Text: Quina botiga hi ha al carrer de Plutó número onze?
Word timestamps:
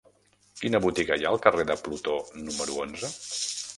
Quina 0.61 0.79
botiga 0.85 1.17
hi 1.19 1.27
ha 1.27 1.33
al 1.33 1.39
carrer 1.43 1.65
de 1.73 1.75
Plutó 1.85 2.17
número 2.49 2.79
onze? 2.87 3.13